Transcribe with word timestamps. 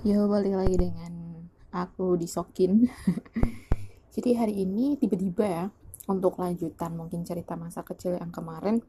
Yo, 0.00 0.32
balik 0.32 0.56
lagi 0.56 0.80
dengan 0.80 1.44
aku 1.76 2.16
disokin. 2.16 2.88
Jadi 4.16 4.32
hari 4.32 4.64
ini 4.64 4.96
tiba-tiba 4.96 5.44
ya, 5.44 5.64
untuk 6.08 6.40
lanjutan 6.40 6.96
mungkin 6.96 7.20
cerita 7.28 7.52
masa 7.52 7.84
kecil 7.84 8.16
yang 8.16 8.32
kemarin, 8.32 8.80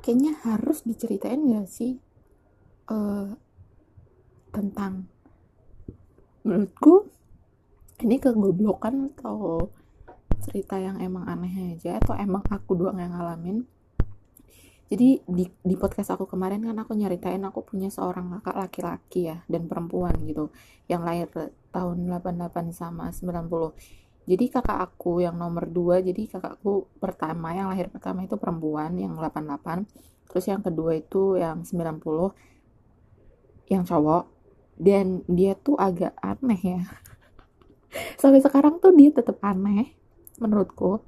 kayaknya 0.00 0.40
harus 0.40 0.88
diceritain 0.88 1.52
gak 1.52 1.68
sih 1.68 2.00
uh, 2.88 3.36
tentang 4.56 5.04
menurutku 6.48 7.12
ini 8.00 8.16
kegoblokan 8.24 9.12
atau 9.12 9.68
cerita 10.48 10.80
yang 10.80 10.96
emang 10.96 11.28
aneh 11.28 11.76
aja 11.76 12.00
atau 12.00 12.16
emang 12.16 12.40
aku 12.48 12.72
doang 12.72 12.96
yang 12.96 13.12
ngalamin 13.12 13.68
jadi 14.88 15.20
di, 15.24 15.44
di 15.44 15.74
podcast 15.76 16.16
aku 16.16 16.24
kemarin 16.24 16.64
kan 16.64 16.76
aku 16.80 16.96
nyeritain 16.96 17.44
aku 17.44 17.64
punya 17.64 17.92
seorang 17.92 18.40
kakak 18.40 18.56
laki-laki 18.56 19.28
ya 19.28 19.44
dan 19.46 19.68
perempuan 19.68 20.16
gitu 20.24 20.48
yang 20.88 21.04
lahir 21.04 21.28
tahun 21.72 22.08
88 22.08 22.72
sama 22.72 23.12
90 23.12 24.28
jadi 24.28 24.44
kakak 24.48 24.78
aku 24.80 25.24
yang 25.24 25.36
nomor 25.36 25.68
2 25.68 26.08
jadi 26.08 26.22
kakakku 26.28 26.88
pertama 27.00 27.52
yang 27.52 27.68
lahir 27.68 27.92
pertama 27.92 28.24
itu 28.24 28.40
perempuan 28.40 28.96
yang 28.96 29.16
88 29.16 29.88
terus 30.28 30.44
yang 30.48 30.60
kedua 30.60 30.96
itu 30.96 31.36
yang 31.40 31.64
90 31.64 32.48
yang 33.68 33.84
cowok. 33.84 34.24
Dan 34.78 35.26
dia 35.28 35.54
tuh 35.58 35.76
agak 35.76 36.16
aneh 36.22 36.60
ya. 36.60 36.80
Sampai 38.20 38.40
sekarang 38.42 38.80
tuh 38.80 38.94
dia 38.96 39.12
tetap 39.12 39.38
aneh 39.44 39.94
menurutku. 40.40 41.04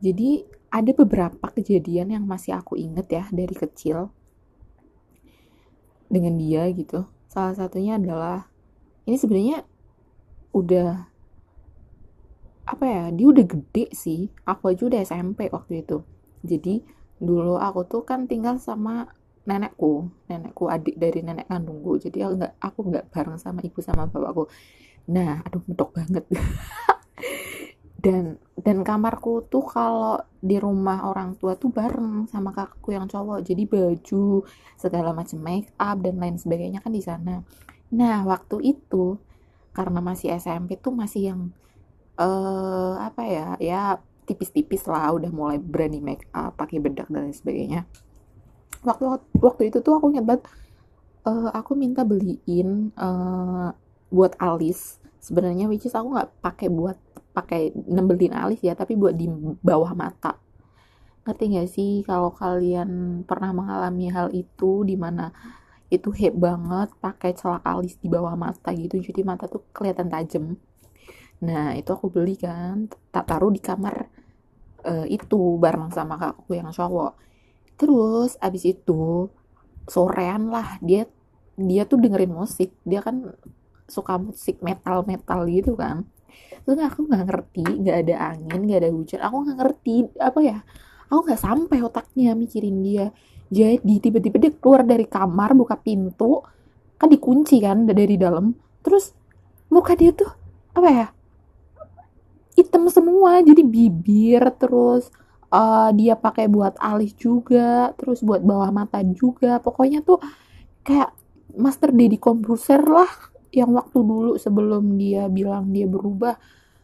Jadi 0.00 0.46
ada 0.70 0.90
beberapa 0.94 1.50
kejadian 1.50 2.14
yang 2.14 2.24
masih 2.24 2.54
aku 2.54 2.78
inget 2.78 3.10
ya 3.10 3.24
dari 3.34 3.54
kecil. 3.54 4.14
Dengan 6.06 6.38
dia 6.38 6.66
gitu. 6.70 7.06
Salah 7.30 7.54
satunya 7.54 7.98
adalah 7.98 8.50
ini 9.06 9.18
sebenarnya 9.18 9.66
udah 10.50 11.06
apa 12.70 12.84
ya 12.86 13.04
dia 13.10 13.26
udah 13.26 13.46
gede 13.46 13.90
sih. 13.94 14.30
Aku 14.46 14.70
aja 14.70 14.86
udah 14.86 15.00
SMP 15.02 15.50
waktu 15.50 15.82
itu. 15.82 16.06
Jadi 16.46 16.86
dulu 17.18 17.58
aku 17.58 17.86
tuh 17.90 18.02
kan 18.06 18.30
tinggal 18.30 18.62
sama 18.62 19.10
nenekku. 19.46 20.06
Nenekku 20.30 20.70
adik 20.70 20.94
dari 20.98 21.22
nenek 21.26 21.50
kandungku. 21.50 21.98
Jadi 21.98 22.22
aku 22.22 22.32
nggak 22.38 22.54
aku 22.62 22.80
nggak 22.90 23.04
bareng 23.10 23.38
sama 23.42 23.58
ibu 23.66 23.82
sama 23.82 24.06
bapakku. 24.06 24.46
Nah 25.10 25.42
aduh 25.42 25.62
medok 25.66 25.94
banget. 25.98 26.26
Dan 28.04 28.40
dan 28.60 28.84
kamarku 28.84 29.48
tuh 29.48 29.64
kalau 29.64 30.20
di 30.40 30.60
rumah 30.60 31.08
orang 31.08 31.32
tua 31.40 31.56
tuh 31.56 31.72
bareng 31.72 32.28
sama 32.28 32.52
kakakku 32.52 32.92
yang 32.92 33.08
cowok. 33.08 33.40
Jadi 33.40 33.64
baju 33.64 34.44
segala 34.76 35.16
macam 35.16 35.40
make 35.40 35.72
up 35.80 35.96
dan 36.04 36.20
lain 36.20 36.36
sebagainya 36.36 36.84
kan 36.84 36.92
di 36.92 37.00
sana. 37.00 37.40
Nah 37.96 38.18
waktu 38.28 38.76
itu 38.76 39.16
karena 39.72 40.04
masih 40.04 40.36
SMP 40.36 40.76
tuh 40.76 40.92
masih 40.92 41.32
yang 41.32 41.40
uh, 42.20 43.00
apa 43.00 43.22
ya 43.24 43.46
ya 43.56 43.82
tipis-tipis 44.28 44.84
lah. 44.84 45.08
Udah 45.16 45.32
mulai 45.32 45.56
berani 45.56 46.04
make 46.04 46.28
up 46.36 46.60
pakai 46.60 46.84
bedak 46.84 47.08
dan 47.08 47.32
lain 47.32 47.36
sebagainya. 47.36 47.88
Waktu 48.84 49.04
waktu 49.40 49.62
itu 49.72 49.80
tuh 49.80 49.96
aku 49.96 50.12
nyebat 50.12 50.44
uh, 51.24 51.48
aku 51.56 51.72
minta 51.72 52.04
beliin 52.04 52.92
uh, 53.00 53.72
buat 54.12 54.36
alis. 54.36 55.00
Sebenarnya 55.20 55.68
which 55.68 55.88
is 55.88 55.96
aku 55.96 56.12
nggak 56.12 56.32
pakai 56.44 56.68
buat 56.68 56.96
pakai 57.30 57.72
nembelin 57.74 58.34
alis 58.34 58.60
ya 58.62 58.74
tapi 58.74 58.98
buat 58.98 59.14
di 59.14 59.26
bawah 59.62 59.94
mata. 59.94 60.38
Ngerti 61.24 61.44
gak 61.54 61.68
sih 61.70 61.92
kalau 62.02 62.32
kalian 62.34 63.22
pernah 63.28 63.52
mengalami 63.54 64.10
hal 64.10 64.32
itu 64.34 64.82
di 64.88 64.96
mana 64.96 65.30
itu 65.90 66.14
heb 66.14 66.38
banget 66.38 66.94
pakai 67.02 67.34
celak 67.34 67.66
alis 67.66 67.98
di 67.98 68.06
bawah 68.06 68.38
mata 68.38 68.70
gitu 68.70 69.02
jadi 69.02 69.20
mata 69.26 69.50
tuh 69.50 69.62
kelihatan 69.74 70.08
tajam? 70.10 70.56
Nah 71.42 71.74
itu 71.76 71.90
aku 71.90 72.08
beli 72.12 72.38
kan 72.38 72.88
tak 73.10 73.26
taruh 73.28 73.50
di 73.52 73.60
kamar 73.62 74.06
uh, 74.86 75.06
itu 75.08 75.58
bareng 75.58 75.90
sama 75.92 76.16
kakakku 76.16 76.52
yang 76.56 76.70
cowok. 76.70 77.12
Terus 77.76 78.36
abis 78.40 78.64
itu 78.68 79.28
sorean 79.88 80.52
lah 80.52 80.78
dia 80.84 81.08
dia 81.60 81.82
tuh 81.84 82.00
dengerin 82.00 82.32
musik 82.32 82.72
dia 82.86 83.04
kan 83.04 83.36
suka 83.90 84.16
musik 84.16 84.62
metal 84.62 85.02
metal 85.04 85.44
gitu 85.50 85.74
kan 85.74 86.06
terus 86.64 86.78
aku 86.80 87.08
nggak 87.08 87.24
ngerti 87.28 87.64
nggak 87.66 87.96
ada 88.06 88.14
angin 88.34 88.60
nggak 88.66 88.80
ada 88.80 88.90
hujan. 88.90 89.20
Aku 89.24 89.36
nggak 89.44 89.58
ngerti 89.60 89.94
apa 90.18 90.40
ya 90.40 90.58
aku 91.10 91.20
nggak 91.26 91.40
sampai 91.42 91.78
otaknya 91.82 92.32
mikirin 92.38 92.80
dia. 92.86 93.06
Jadi 93.50 93.98
tiba-tiba 93.98 94.36
dia 94.38 94.52
keluar 94.54 94.86
dari 94.86 95.04
kamar 95.10 95.58
buka 95.58 95.74
pintu 95.74 96.38
kan 96.94 97.10
dikunci 97.10 97.58
kan 97.58 97.82
dari 97.84 98.14
dalam. 98.14 98.54
Terus 98.80 99.10
muka 99.68 99.98
dia 99.98 100.14
tuh 100.14 100.30
apa 100.72 100.88
ya 100.88 101.06
hitam 102.54 102.86
semua. 102.86 103.42
Jadi 103.42 103.66
bibir 103.66 104.42
terus 104.54 105.10
uh, 105.50 105.90
dia 105.90 106.14
pakai 106.14 106.46
buat 106.46 106.78
alis 106.78 107.12
juga 107.18 107.90
terus 107.98 108.22
buat 108.22 108.40
bawah 108.40 108.70
mata 108.70 109.02
juga. 109.02 109.58
Pokoknya 109.58 110.06
tuh 110.06 110.22
kayak 110.86 111.10
master 111.58 111.90
Dedi 111.90 112.16
komputer 112.22 112.78
lah 112.86 113.29
yang 113.50 113.70
waktu 113.74 113.98
dulu 113.98 114.38
sebelum 114.38 114.94
dia 114.94 115.26
bilang 115.26 115.70
dia 115.74 115.86
berubah 115.86 116.38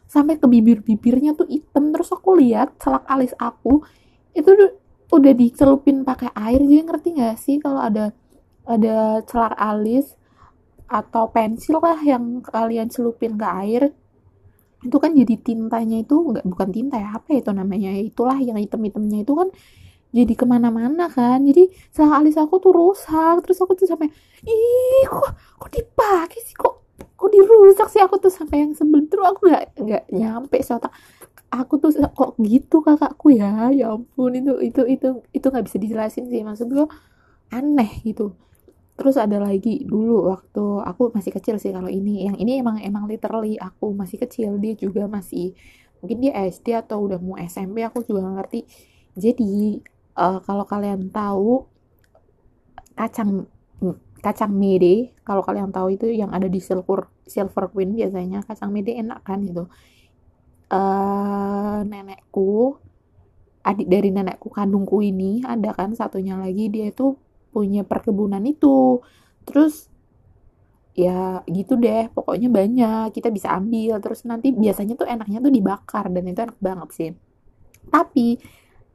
sampai 0.06 0.38
ke 0.38 0.46
bibir-bibirnya 0.46 1.34
tuh 1.34 1.46
hitam. 1.50 1.90
Terus 1.94 2.10
aku 2.14 2.38
lihat 2.38 2.78
celak 2.78 3.06
alis 3.06 3.34
aku 3.38 3.82
itu 4.34 4.50
udah 5.10 5.32
dicelupin 5.34 6.02
pakai 6.02 6.30
air. 6.34 6.60
Jadi 6.62 6.82
ngerti 6.82 7.08
nggak 7.18 7.36
sih 7.38 7.56
kalau 7.62 7.82
ada 7.82 8.10
ada 8.66 9.22
celak 9.26 9.54
alis 9.54 10.14
atau 10.86 11.30
pensil 11.30 11.82
lah 11.82 11.98
yang 12.02 12.42
kalian 12.42 12.90
celupin 12.90 13.38
ke 13.38 13.46
air? 13.46 13.82
Itu 14.82 15.02
kan 15.02 15.14
jadi 15.14 15.34
tintanya 15.38 16.02
itu 16.02 16.14
nggak 16.14 16.46
bukan 16.46 16.68
tinta 16.70 16.98
ya 16.98 17.18
apa 17.18 17.34
itu 17.34 17.50
namanya? 17.50 17.94
Itulah 17.94 18.38
yang 18.38 18.58
hitam-hitamnya 18.58 19.22
itu 19.26 19.32
kan 19.34 19.48
jadi 20.16 20.32
ke 20.32 20.44
mana-mana 20.48 21.12
kan. 21.12 21.44
Jadi 21.44 21.68
celak 21.92 22.24
alis 22.24 22.36
aku 22.40 22.56
tuh 22.56 22.72
rusak. 22.72 23.44
Terus 23.44 23.58
aku 23.60 23.72
tuh 23.76 23.84
sampai 23.84 24.08
ih 24.48 25.04
kok 25.04 25.30
kok 25.60 25.70
dipakai 25.70 26.40
sih? 26.40 26.56
Kok 26.56 26.74
kok 26.96 27.28
dirusak 27.28 27.88
sih? 27.92 28.00
Aku 28.00 28.16
tuh 28.16 28.32
sampai 28.32 28.64
yang 28.64 28.72
sebelum 28.72 29.04
terus 29.12 29.26
aku 29.28 29.40
nggak 29.52 29.64
nggak 29.76 30.04
nyampe 30.16 30.56
soalnya 30.64 30.90
aku 31.52 31.76
tuh 31.76 31.90
kok 31.92 32.30
gitu 32.40 32.76
kakakku 32.80 33.36
ya? 33.36 33.68
Ya 33.76 33.92
ampun 33.92 34.32
itu 34.32 34.56
itu 34.64 34.82
itu 34.88 35.08
itu 35.36 35.46
nggak 35.52 35.64
bisa 35.68 35.76
dijelasin 35.76 36.24
sih. 36.32 36.40
Maksud 36.40 36.72
gue 36.72 36.88
aneh 37.52 38.00
gitu. 38.00 38.32
Terus 38.96 39.20
ada 39.20 39.36
lagi 39.36 39.84
dulu 39.84 40.32
waktu 40.32 40.64
aku 40.80 41.12
masih 41.12 41.32
kecil 41.36 41.60
sih 41.60 41.68
kalau 41.76 41.92
ini. 41.92 42.24
Yang 42.32 42.36
ini 42.40 42.52
emang 42.64 42.80
emang 42.80 43.04
literally 43.04 43.60
aku 43.60 43.92
masih 43.92 44.16
kecil. 44.24 44.56
Dia 44.56 44.72
juga 44.72 45.04
masih 45.04 45.52
mungkin 46.00 46.24
dia 46.24 46.32
SD 46.48 46.72
atau 46.72 47.04
udah 47.04 47.20
mau 47.20 47.36
SMP 47.36 47.84
aku 47.84 48.00
juga 48.08 48.24
ngerti. 48.24 48.64
Jadi 49.16 49.80
uh, 50.16 50.40
kalau 50.42 50.64
kalian 50.64 51.12
tahu 51.12 51.68
kacang 52.96 53.46
kacang 54.24 54.50
mede 54.50 55.14
kalau 55.22 55.44
kalian 55.44 55.70
tahu 55.70 55.94
itu 55.94 56.08
yang 56.10 56.32
ada 56.32 56.48
di 56.48 56.58
silver 56.58 57.06
silver 57.28 57.70
queen 57.70 57.94
biasanya 57.94 58.42
kacang 58.42 58.72
mede 58.72 58.96
enak 58.96 59.22
kan 59.22 59.44
itu 59.44 59.68
uh, 60.72 61.78
nenekku 61.86 62.80
adik 63.66 63.90
dari 63.90 64.14
nenekku 64.14 64.48
kandungku 64.50 65.02
ini 65.02 65.42
ada 65.42 65.74
kan 65.74 65.90
satunya 65.98 66.38
lagi 66.38 66.70
dia 66.70 66.94
itu 66.94 67.18
punya 67.50 67.82
perkebunan 67.82 68.44
itu. 68.46 69.02
Terus 69.42 69.90
ya 70.96 71.44
gitu 71.50 71.76
deh 71.76 72.08
pokoknya 72.14 72.48
banyak 72.52 73.16
kita 73.16 73.34
bisa 73.34 73.50
ambil. 73.58 73.98
Terus 73.98 74.22
nanti 74.22 74.54
biasanya 74.54 74.94
tuh 74.94 75.08
enaknya 75.10 75.42
tuh 75.42 75.52
dibakar 75.52 76.06
dan 76.14 76.24
itu 76.30 76.40
enak 76.46 76.58
banget 76.62 76.88
sih. 76.94 77.10
Tapi 77.90 78.38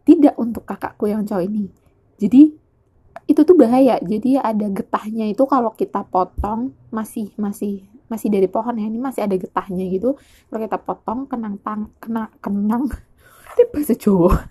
tidak 0.08 0.36
untuk 0.38 0.66
kakakku 0.66 1.10
yang 1.10 1.24
cowok 1.26 1.46
ini. 1.46 1.70
Jadi 2.18 2.54
itu 3.30 3.42
tuh 3.46 3.56
bahaya. 3.56 3.98
Jadi 4.02 4.38
ada 4.38 4.68
getahnya 4.68 5.30
itu 5.32 5.44
kalau 5.46 5.72
kita 5.74 6.04
potong 6.08 6.74
masih 6.90 7.32
masih 7.38 7.86
masih 8.12 8.28
dari 8.28 8.52
pohon 8.52 8.76
ya 8.76 8.86
ini 8.92 9.00
masih 9.00 9.24
ada 9.24 9.36
getahnya 9.40 9.88
gitu. 9.88 10.20
Kalau 10.52 10.60
kita 10.60 10.78
potong 10.82 11.20
kenang 11.30 11.56
tang 11.64 11.94
kena 12.04 12.28
kenang. 12.44 12.92
Ini 13.52 13.64
bahasa 13.68 13.96
Jawa. 14.00 14.48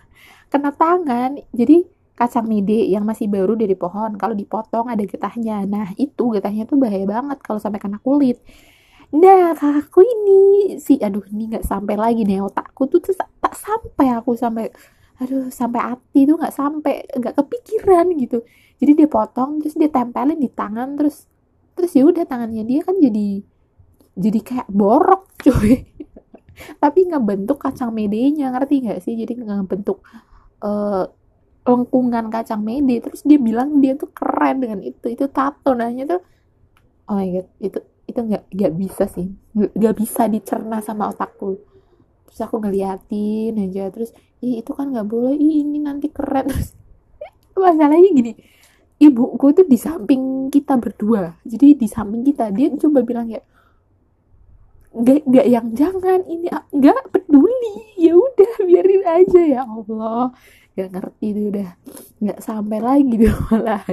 Kena 0.52 0.72
tangan. 0.76 1.40
Jadi 1.56 1.88
kacang 2.16 2.44
mede 2.44 2.84
yang 2.84 3.08
masih 3.08 3.32
baru 3.32 3.56
dari 3.56 3.72
pohon 3.72 4.12
kalau 4.20 4.36
dipotong 4.36 4.92
ada 4.92 5.00
getahnya. 5.04 5.64
Nah 5.64 5.92
itu 5.96 6.36
getahnya 6.36 6.68
tuh 6.68 6.76
bahaya 6.76 7.04
banget 7.08 7.40
kalau 7.40 7.60
sampai 7.60 7.80
kena 7.80 7.96
kulit. 8.00 8.40
Nah 9.12 9.56
kakakku 9.56 10.04
ini 10.04 10.40
si 10.76 11.00
aduh 11.00 11.24
ini 11.32 11.52
nggak 11.52 11.64
sampai 11.64 11.96
lagi 11.96 12.24
nih. 12.28 12.44
Otakku 12.44 12.88
tuh, 12.92 13.00
tuh 13.00 13.16
tak 13.16 13.56
sampai 13.56 14.12
aku 14.16 14.36
sampai 14.36 14.68
aduh 15.20 15.52
sampai 15.52 15.80
hati 15.84 16.24
tuh 16.24 16.40
nggak 16.40 16.54
sampai 16.56 17.04
nggak 17.12 17.34
kepikiran 17.36 18.08
gitu. 18.16 18.40
Jadi 18.80 19.04
dia 19.04 19.08
potong 19.08 19.60
terus 19.60 19.76
dia 19.76 19.92
tempelin 19.92 20.40
di 20.40 20.48
tangan 20.48 20.96
terus 20.96 21.28
terus 21.76 21.92
ya 21.92 22.08
udah 22.08 22.24
tangannya 22.24 22.64
dia 22.64 22.80
kan 22.80 22.96
jadi 22.96 23.44
jadi 24.16 24.40
kayak 24.40 24.68
borok 24.72 25.28
cuy. 25.44 25.84
Tapi 26.80 26.98
nggak 27.08 27.24
bentuk 27.24 27.58
kacang 27.60 27.92
medenya 27.92 28.48
ngerti 28.52 28.88
nggak 28.88 29.00
sih? 29.04 29.14
Jadi 29.16 29.32
nggak 29.44 29.68
bentuk 29.68 30.00
uh, 30.64 31.04
lengkungan 31.68 32.32
kacang 32.32 32.64
mede. 32.64 33.04
Terus 33.04 33.20
dia 33.20 33.36
bilang 33.36 33.84
dia 33.84 34.00
tuh 34.00 34.08
keren 34.16 34.64
dengan 34.64 34.80
itu 34.80 35.04
itu 35.12 35.28
tato 35.28 35.76
nanya 35.76 36.16
tuh 36.16 36.20
oh 37.12 37.14
my 37.20 37.28
god 37.28 37.46
itu 37.60 37.78
itu 38.08 38.20
nggak 38.24 38.44
nggak 38.48 38.72
bisa 38.72 39.04
sih. 39.04 39.28
Nggak 39.52 39.94
bisa 40.00 40.24
dicerna 40.32 40.80
sama 40.80 41.12
otakku 41.12 41.69
terus 42.30 42.40
aku 42.46 42.62
ngeliatin 42.62 43.58
aja 43.58 43.90
terus 43.90 44.14
ih 44.38 44.62
itu 44.62 44.70
kan 44.72 44.94
nggak 44.94 45.08
boleh. 45.10 45.34
Ih 45.34 45.66
ini 45.66 45.82
nanti 45.82 46.08
keren. 46.08 46.46
Terus 46.46 46.72
masalahnya 47.58 48.10
gini 48.14 48.32
ibuku 49.00 49.56
tuh 49.56 49.66
di 49.66 49.80
samping 49.80 50.52
kita 50.52 50.76
berdua. 50.76 51.40
Jadi 51.42 51.74
di 51.74 51.88
samping 51.88 52.22
kita 52.22 52.52
dia 52.52 52.68
coba 52.76 53.00
bilang 53.02 53.32
ya 53.32 53.40
nggak 54.90 55.22
nggak 55.22 55.46
yang 55.48 55.66
jangan 55.74 56.20
ini 56.28 56.46
nggak 56.52 57.02
peduli. 57.10 57.74
Ya 58.00 58.16
udah 58.16 58.52
biarin 58.64 59.04
aja. 59.04 59.40
Ya 59.44 59.60
Allah. 59.60 60.32
Nggak 60.72 60.88
ngerti 60.88 61.26
itu 61.36 61.40
udah 61.52 61.68
nggak 62.16 62.40
sampai 62.40 62.78
lagi 62.80 63.14
deh 63.20 63.34
malah. 63.52 63.84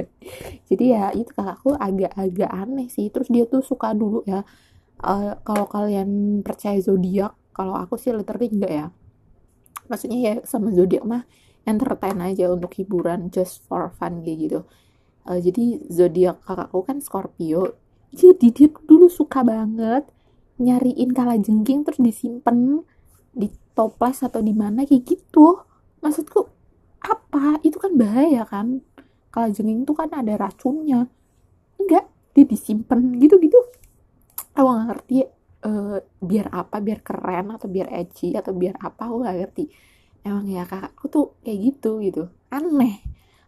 Jadi 0.64 0.84
ya 0.96 1.12
itu 1.12 1.28
kakakku 1.36 1.76
agak-agak 1.76 2.48
aneh 2.48 2.88
sih. 2.88 3.12
Terus 3.12 3.28
dia 3.28 3.44
tuh 3.44 3.60
suka 3.60 3.92
dulu 3.92 4.24
ya 4.24 4.40
uh, 5.04 5.36
kalau 5.44 5.66
kalian 5.68 6.40
percaya 6.40 6.80
zodiak 6.80 7.36
kalau 7.58 7.74
aku 7.74 7.98
sih 7.98 8.14
literally 8.14 8.46
enggak 8.54 8.70
ya. 8.70 8.86
Maksudnya 9.90 10.18
ya 10.22 10.34
sama 10.46 10.70
zodiak 10.70 11.02
mah 11.02 11.26
entertain 11.66 12.22
aja 12.22 12.54
untuk 12.54 12.70
hiburan 12.78 13.34
just 13.34 13.66
for 13.66 13.90
fun 13.98 14.22
gitu. 14.22 14.62
Uh, 15.26 15.42
jadi 15.42 15.82
zodiak 15.90 16.38
kakakku 16.46 16.86
kan 16.86 17.02
Scorpio. 17.02 17.74
Jadi 18.14 18.54
dia 18.54 18.68
dulu 18.86 19.10
suka 19.10 19.42
banget 19.42 20.06
nyariin 20.62 21.10
kala 21.10 21.34
jengking 21.42 21.82
terus 21.82 21.98
disimpan 21.98 22.86
di 23.34 23.50
toples 23.74 24.22
atau 24.22 24.38
di 24.38 24.54
mana 24.54 24.86
kayak 24.86 25.02
gitu. 25.02 25.66
Maksudku 25.98 26.46
apa? 27.02 27.58
Itu 27.66 27.82
kan 27.82 27.98
bahaya 27.98 28.46
kan? 28.46 28.86
Kala 29.34 29.50
jengking 29.50 29.82
tuh 29.82 29.98
kan 29.98 30.14
ada 30.14 30.38
racunnya. 30.38 31.10
Enggak 31.76 32.06
dia 32.38 32.46
disimpan 32.46 33.18
gitu 33.18 33.34
gitu 33.42 33.58
aku 34.54 34.66
gak 34.70 34.86
ngerti 34.94 35.14
uh, 35.64 35.98
biar 36.22 36.46
apa 36.54 36.78
biar 36.78 37.00
keren 37.02 37.50
atau 37.54 37.66
biar 37.66 37.90
edgy 37.90 38.34
atau 38.36 38.54
biar 38.54 38.78
apa 38.78 39.08
aku 39.08 39.24
gak 39.26 39.36
ngerti. 39.42 39.64
Emang 40.22 40.46
ya 40.46 40.62
kakakku 40.66 41.04
tuh 41.10 41.26
kayak 41.42 41.58
gitu 41.72 42.02
gitu. 42.04 42.22
Aneh. 42.52 43.02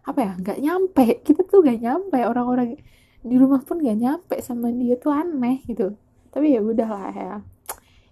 Apa 0.07 0.19
ya? 0.19 0.33
Nggak 0.39 0.59
nyampe. 0.63 1.05
Kita 1.23 1.41
tuh 1.47 1.63
gak 1.63 1.79
nyampe. 1.83 2.19
Orang-orang 2.25 2.79
di 3.21 3.35
rumah 3.37 3.61
pun 3.63 3.83
gak 3.83 3.99
nyampe 3.99 4.37
sama 4.43 4.73
dia 4.73 4.97
tuh 4.97 5.13
aneh 5.13 5.63
gitu. 5.67 5.95
Tapi 6.31 6.57
ya 6.57 6.61
udahlah 6.63 7.13
ya. 7.15 7.35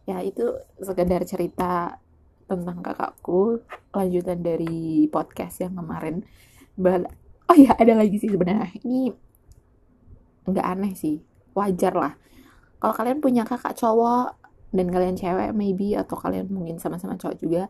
Ya 0.08 0.18
itu 0.24 0.44
sekedar 0.78 1.22
cerita 1.26 1.98
tentang 2.46 2.82
kakakku. 2.82 3.62
Lanjutan 3.94 4.42
dari 4.42 5.06
podcast 5.10 5.64
yang 5.64 5.78
kemarin. 5.78 6.22
Bal 6.78 7.08
oh 7.48 7.56
ya 7.56 7.74
ada 7.74 7.94
lagi 7.98 8.20
sih 8.20 8.30
sebenarnya. 8.30 8.68
Ini 8.84 9.10
nggak 10.50 10.66
aneh 10.66 10.92
sih. 10.94 11.22
Wajar 11.56 11.94
lah 11.96 12.14
kalau 12.78 12.94
kalian 12.94 13.18
punya 13.18 13.42
kakak 13.42 13.74
cowok 13.74 14.38
dan 14.70 14.86
kalian 14.92 15.16
cewek 15.16 15.50
maybe 15.56 15.96
atau 15.96 16.14
kalian 16.14 16.46
mungkin 16.52 16.76
sama-sama 16.78 17.16
cowok 17.16 17.36
juga 17.40 17.62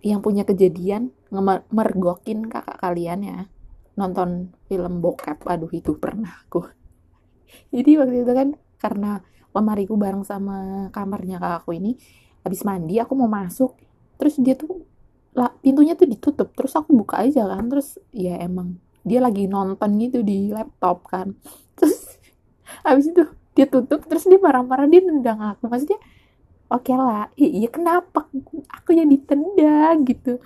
yang 0.00 0.24
punya 0.24 0.48
kejadian 0.48 1.12
ngemergokin 1.28 2.48
kakak 2.48 2.80
kalian 2.80 3.20
ya. 3.22 3.40
Nonton 4.00 4.56
film 4.64 5.04
bokep 5.04 5.44
aduh 5.44 5.68
itu 5.70 5.92
pernah 6.00 6.40
aku. 6.46 6.64
Jadi 7.74 8.00
waktu 8.00 8.24
itu 8.24 8.32
kan 8.32 8.48
karena 8.80 9.20
lemariku 9.52 9.98
bareng 10.00 10.24
sama 10.24 10.88
kamarnya 10.94 11.36
kakakku 11.36 11.76
ini 11.76 12.00
habis 12.40 12.64
mandi 12.64 12.96
aku 12.96 13.12
mau 13.12 13.28
masuk. 13.28 13.76
Terus 14.16 14.40
dia 14.40 14.56
tuh 14.56 14.88
lah, 15.36 15.52
pintunya 15.60 15.92
tuh 15.94 16.08
ditutup. 16.08 16.48
Terus 16.56 16.72
aku 16.74 16.96
buka 16.96 17.20
aja 17.20 17.44
kan 17.44 17.68
terus 17.68 18.00
ya 18.10 18.40
emang 18.40 18.80
dia 19.04 19.20
lagi 19.20 19.48
nonton 19.48 20.00
gitu 20.00 20.24
di 20.24 20.48
laptop 20.48 21.04
kan. 21.04 21.36
Terus 21.76 22.09
habis 22.84 23.10
itu 23.10 23.22
dia 23.56 23.66
tutup 23.66 24.06
terus 24.06 24.24
dia 24.26 24.38
marah-marah 24.40 24.86
dia 24.86 25.02
nendang 25.02 25.40
aku. 25.40 25.66
Maksudnya 25.68 26.00
oke 26.70 26.86
okay 26.86 26.96
lah 26.96 27.26
iya 27.34 27.68
kenapa 27.68 28.26
aku 28.70 28.90
yang 28.94 29.08
ditendang 29.10 30.06
gitu. 30.06 30.38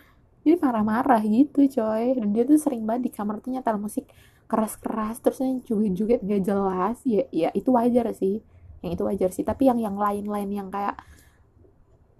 Jadi 0.45 0.57
marah-marah 0.61 1.23
gitu 1.25 1.65
coy. 1.69 2.05
Dan 2.17 2.33
dia 2.37 2.45
tuh 2.45 2.59
sering 2.61 2.85
banget 2.85 3.09
di 3.09 3.11
kamar 3.13 3.41
tuh 3.41 3.53
nyetel 3.55 3.81
musik 3.81 4.09
keras-keras 4.45 5.19
terus 5.25 5.41
juga 5.65 5.89
juga 5.91 6.15
gak 6.21 6.43
jelas. 6.45 6.97
Ya 7.07 7.25
ya 7.33 7.49
itu 7.57 7.71
wajar 7.73 8.13
sih. 8.17 8.45
Yang 8.85 8.91
itu 9.01 9.03
wajar 9.09 9.31
sih. 9.33 9.45
Tapi 9.45 9.69
yang 9.73 9.79
yang 9.81 9.97
lain-lain 9.97 10.51
yang 10.53 10.69
kayak 10.69 10.97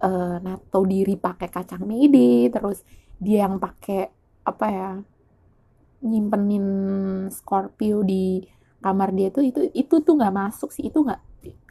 uh, 0.01 0.37
nato 0.41 0.81
diri 0.83 1.15
pakai 1.15 1.47
kacang 1.49 1.83
mede 1.87 2.51
terus 2.51 2.83
dia 3.15 3.47
yang 3.47 3.57
pakai 3.61 4.11
apa 4.45 4.65
ya 4.69 4.89
nyimpenin 6.05 6.67
Scorpio 7.33 8.05
di 8.05 8.43
kamar 8.85 9.09
dia 9.17 9.33
tuh 9.33 9.41
itu 9.41 9.65
itu 9.73 9.95
tuh 10.05 10.13
nggak 10.13 10.29
masuk 10.29 10.69
sih 10.69 10.93
itu 10.93 11.01
nggak 11.01 11.17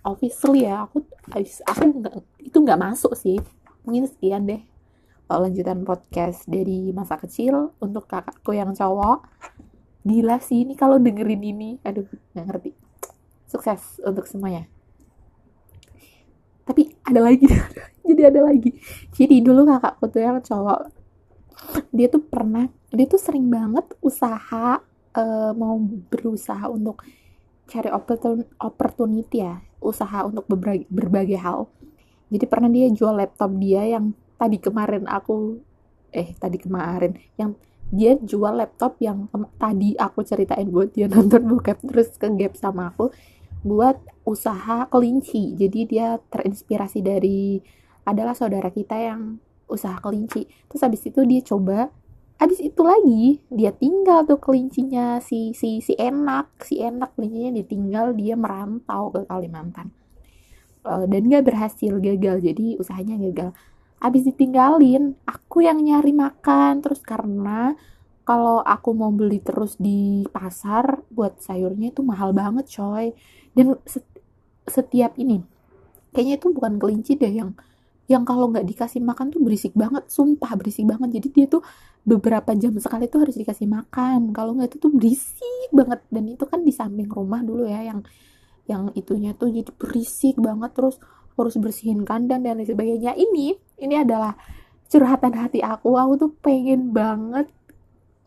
obviously 0.02 0.66
ya 0.66 0.82
aku 0.82 1.06
aku 1.62 1.82
gak, 2.02 2.14
itu 2.42 2.56
nggak 2.58 2.80
masuk 2.80 3.14
sih. 3.14 3.38
Mungkin 3.86 4.10
sekian 4.10 4.50
deh 4.50 4.62
lanjutan 5.24 5.82
podcast 5.82 6.46
dari 6.46 6.94
masa 6.94 7.18
kecil 7.18 7.74
untuk 7.78 8.10
kakakku 8.10 8.50
yang 8.54 8.74
cowok. 8.74 9.24
Gila 10.04 10.36
sih 10.42 10.66
ini 10.66 10.74
kalau 10.74 10.98
dengerin 10.98 11.42
ini. 11.42 11.70
Aduh 11.86 12.06
nggak 12.36 12.46
ngerti. 12.50 12.70
Sukses 13.48 14.02
untuk 14.02 14.26
semuanya. 14.26 14.66
Tapi 16.66 16.90
ada 17.06 17.20
lagi 17.24 17.46
jadi 18.06 18.22
ada 18.34 18.40
lagi. 18.44 18.74
Jadi 19.14 19.38
dulu 19.38 19.64
kakakku 19.64 20.10
tuh 20.10 20.22
yang 20.22 20.38
cowok 20.42 20.90
dia 21.94 22.10
tuh 22.10 22.20
pernah 22.20 22.66
dia 22.90 23.06
tuh 23.08 23.16
sering 23.16 23.48
banget 23.48 23.86
usaha 24.04 24.82
uh, 25.14 25.52
mau 25.56 25.78
berusaha 26.10 26.68
untuk 26.68 27.02
cari 27.64 27.88
opportunity 28.60 29.40
ya 29.40 29.64
usaha 29.80 30.24
untuk 30.24 30.44
berbagai, 30.48 30.88
berbagai 30.88 31.38
hal. 31.40 31.68
Jadi 32.28 32.44
pernah 32.48 32.68
dia 32.72 32.88
jual 32.88 33.14
laptop 33.14 33.52
dia 33.56 33.84
yang 33.84 34.16
tadi 34.40 34.58
kemarin 34.58 35.04
aku 35.08 35.60
eh 36.14 36.32
tadi 36.36 36.56
kemarin 36.60 37.16
yang 37.36 37.56
dia 37.92 38.16
jual 38.16 38.54
laptop 38.56 38.96
yang 38.98 39.28
tadi 39.60 39.94
aku 39.94 40.24
ceritain 40.24 40.66
buat 40.72 40.90
dia 40.96 41.06
nonton 41.12 41.44
bokep 41.46 41.84
terus 41.84 42.16
ke 42.16 42.26
gap 42.34 42.56
sama 42.56 42.90
aku 42.90 43.12
buat 43.64 43.96
usaha 44.28 44.88
kelinci. 44.88 45.56
Jadi 45.56 45.80
dia 45.88 46.20
terinspirasi 46.28 47.00
dari 47.00 47.60
adalah 48.04 48.36
saudara 48.36 48.68
kita 48.68 48.96
yang 49.00 49.40
usaha 49.68 49.96
kelinci. 50.00 50.44
Terus 50.68 50.82
habis 50.84 51.02
itu 51.04 51.20
dia 51.24 51.40
coba 51.40 51.88
habis 52.34 52.58
itu 52.58 52.82
lagi 52.82 53.40
dia 53.48 53.70
tinggal 53.70 54.26
tuh 54.26 54.42
kelincinya 54.42 55.22
si 55.22 55.54
si 55.54 55.78
si 55.78 55.94
enak 55.94 56.50
si 56.66 56.82
enak 56.82 57.14
kelincinya 57.14 57.54
ditinggal 57.62 58.12
dia 58.18 58.34
merantau 58.34 59.14
ke 59.14 59.22
Kalimantan. 59.26 59.94
Uh, 60.84 61.08
dan 61.08 61.32
gak 61.32 61.48
berhasil 61.48 61.96
gagal 61.96 62.44
jadi 62.44 62.76
usahanya 62.76 63.16
gagal. 63.16 63.56
Habis 64.04 64.28
ditinggalin 64.28 65.16
aku 65.24 65.64
yang 65.64 65.80
nyari 65.80 66.12
makan. 66.12 66.84
Terus 66.84 67.00
karena 67.00 67.72
kalau 68.28 68.60
aku 68.60 68.92
mau 68.92 69.08
beli 69.08 69.40
terus 69.40 69.80
di 69.80 70.28
pasar 70.28 71.00
buat 71.08 71.40
sayurnya 71.40 71.96
itu 71.96 72.04
mahal 72.04 72.36
banget 72.36 72.68
coy. 72.68 73.16
Dan 73.56 73.80
setiap 74.68 75.16
ini 75.16 75.40
kayaknya 76.12 76.36
itu 76.36 76.46
bukan 76.52 76.76
kelinci 76.76 77.16
deh 77.16 77.32
yang 77.32 77.56
yang 78.04 78.22
kalau 78.28 78.52
nggak 78.52 78.68
dikasih 78.68 79.00
makan 79.00 79.32
tuh 79.32 79.40
berisik 79.40 79.72
banget 79.72 80.04
sumpah 80.12 80.52
berisik 80.60 80.84
banget. 80.84 81.20
Jadi 81.20 81.28
dia 81.32 81.46
tuh 81.48 81.62
beberapa 82.04 82.52
jam 82.52 82.76
sekali 82.76 83.08
tuh 83.08 83.24
harus 83.24 83.36
dikasih 83.36 83.64
makan. 83.64 84.36
Kalau 84.36 84.52
nggak 84.52 84.76
itu 84.76 84.78
tuh 84.78 84.92
berisik 84.92 85.68
banget. 85.72 86.04
Dan 86.12 86.24
itu 86.28 86.44
kan 86.44 86.60
di 86.60 86.72
samping 86.72 87.08
rumah 87.08 87.40
dulu 87.40 87.64
ya 87.64 87.80
yang 87.80 88.04
yang 88.68 88.92
itunya 88.92 89.32
tuh 89.32 89.48
jadi 89.48 89.72
berisik 89.72 90.36
banget. 90.36 90.76
Terus 90.76 91.00
harus 91.34 91.56
bersihin 91.56 92.04
kandang 92.04 92.44
dan 92.44 92.60
lain 92.60 92.68
sebagainya. 92.68 93.16
Ini 93.16 93.56
ini 93.80 93.94
adalah 93.96 94.36
curhatan 94.92 95.32
hati 95.32 95.64
aku. 95.64 95.96
Aku 95.96 96.12
tuh 96.20 96.30
pengen 96.44 96.92
banget 96.92 97.48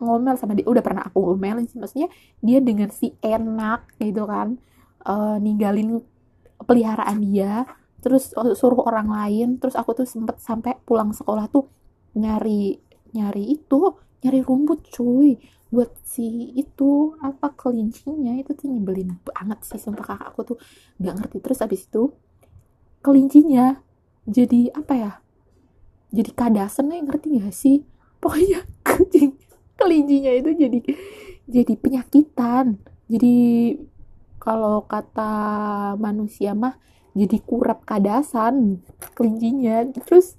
ngomel 0.02 0.34
sama 0.34 0.58
dia. 0.58 0.66
Udah 0.66 0.82
pernah 0.82 1.06
aku 1.06 1.22
ngomelin 1.22 1.70
sih. 1.70 1.78
Maksudnya 1.78 2.10
dia 2.42 2.58
dengan 2.58 2.90
si 2.90 3.14
enak 3.22 3.94
gitu 4.02 4.26
kan 4.26 4.58
uh, 5.06 5.38
ninggalin 5.38 6.02
peliharaan 6.66 7.22
dia 7.22 7.62
terus 8.04 8.34
suruh 8.34 8.82
orang 8.84 9.08
lain. 9.10 9.48
Terus 9.60 9.74
aku 9.74 9.94
tuh 9.98 10.06
sempet 10.08 10.38
sampai 10.42 10.78
pulang 10.82 11.10
sekolah 11.14 11.50
tuh 11.50 11.68
nyari 12.18 12.78
nyari 13.14 13.44
itu 13.54 13.96
nyari 14.24 14.40
rumput 14.42 14.88
cuy. 14.92 15.38
Buat 15.68 16.00
si 16.04 16.56
itu 16.56 17.14
apa 17.20 17.52
kelincinya. 17.52 18.32
Itu 18.38 18.56
tuh 18.56 18.70
nyebelin 18.72 19.20
banget 19.24 19.58
sih 19.64 19.80
sumpah. 19.80 20.04
Kakak 20.04 20.28
aku 20.34 20.40
tuh 20.54 20.58
nggak 21.02 21.14
ngerti. 21.20 21.36
Terus 21.44 21.58
abis 21.64 21.86
itu 21.86 22.12
kelincinya 23.04 23.78
jadi 24.28 24.74
apa 24.74 24.94
ya 24.98 25.12
jadi 26.08 26.30
kadasen 26.32 26.88
ya 26.88 27.00
ngerti 27.04 27.26
gak 27.36 27.52
sih? 27.52 27.84
Pokoknya 28.18 28.64
kelincinya 29.78 30.32
itu 30.32 30.50
jadi 30.56 30.78
jadi 31.48 31.74
penyakitan. 31.76 32.80
Jadi 33.08 33.36
kalau 34.40 34.84
kata 34.84 35.32
manusia 36.00 36.52
mah 36.56 36.76
jadi 37.18 37.36
kurap 37.42 37.82
kadasan 37.82 38.78
kelincinya 39.18 39.82
terus 39.90 40.38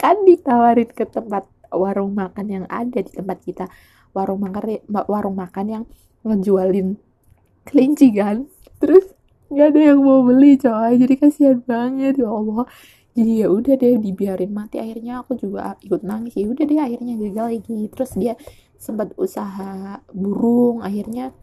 kan 0.00 0.24
ditawarin 0.24 0.90
ke 0.90 1.04
tempat 1.06 1.46
warung 1.74 2.14
makan 2.14 2.46
yang 2.46 2.64
ada 2.70 3.02
di 3.02 3.10
tempat 3.10 3.38
kita. 3.42 3.66
Warung 4.14 4.46
makan 4.46 4.78
warung 5.10 5.36
makan 5.36 5.66
yang 5.66 5.84
ngejualin 6.22 6.96
kelinci 7.66 8.14
kan? 8.14 8.46
Terus 8.78 9.10
nggak 9.50 9.68
ada 9.74 9.80
yang 9.94 10.00
mau 10.00 10.22
beli 10.22 10.54
coy. 10.56 10.96
Jadi 10.96 11.14
kasihan 11.18 11.58
banget 11.62 12.22
ya 12.22 12.30
Allah. 12.30 12.64
Jadi 13.14 13.32
ya 13.42 13.48
udah 13.50 13.74
deh 13.78 13.98
dibiarin 13.98 14.50
mati. 14.54 14.78
Akhirnya 14.78 15.22
aku 15.22 15.38
juga 15.38 15.78
ikut 15.82 16.02
nangis. 16.06 16.34
Ya 16.38 16.46
udah 16.46 16.64
deh 16.64 16.78
akhirnya 16.78 17.14
gagal 17.18 17.46
lagi. 17.58 17.80
Terus 17.90 18.10
dia 18.18 18.34
sempat 18.78 19.14
usaha 19.18 19.98
burung. 20.14 20.82
Akhirnya 20.82 21.34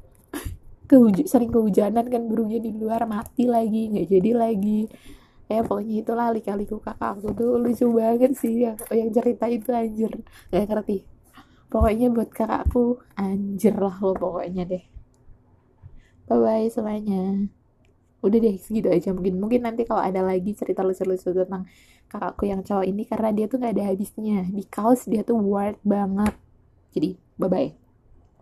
kehuj 0.92 1.24
sering 1.24 1.48
kehujanan 1.48 2.06
kan 2.12 2.22
burungnya 2.28 2.60
di 2.60 2.76
luar 2.76 3.08
mati 3.08 3.48
lagi 3.48 3.88
nggak 3.96 4.08
jadi 4.12 4.32
lagi. 4.36 4.92
Ya 5.48 5.64
pokoknya 5.64 5.96
itulah 6.04 6.28
lika-liku 6.32 6.80
kakak 6.80 7.20
aku 7.20 7.32
tuh 7.36 7.60
lucu 7.60 7.88
banget 7.92 8.32
sih 8.40 8.68
yang 8.68 8.76
yang 8.92 9.10
cerita 9.16 9.48
itu 9.48 9.72
anjir. 9.72 10.12
Nggak 10.52 10.64
ngerti. 10.68 10.98
Pokoknya 11.72 12.08
buat 12.12 12.30
kakakku 12.36 13.00
anjir 13.16 13.76
lah 13.80 13.96
lo 14.04 14.12
pokoknya 14.12 14.64
deh. 14.68 14.84
Bye 16.28 16.40
bye 16.40 16.68
semuanya. 16.68 17.48
Udah 18.20 18.40
deh 18.40 18.56
segitu 18.60 18.92
aja 18.92 19.16
mungkin. 19.16 19.40
Mungkin 19.40 19.64
nanti 19.64 19.88
kalau 19.88 20.04
ada 20.04 20.20
lagi 20.24 20.52
cerita 20.56 20.84
lucu-lucu 20.84 21.32
tentang 21.32 21.68
kakakku 22.12 22.48
yang 22.48 22.64
cowok 22.64 22.86
ini 22.88 23.04
karena 23.08 23.32
dia 23.32 23.46
tuh 23.48 23.60
nggak 23.60 23.74
ada 23.80 23.84
habisnya. 23.92 24.48
Because 24.52 25.08
dia 25.08 25.24
tuh 25.24 25.40
worth 25.40 25.80
banget. 25.84 26.36
Jadi 26.92 27.16
bye 27.40 27.48
bye 27.48 27.81